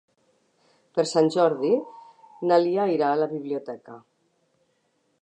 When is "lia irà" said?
2.65-3.13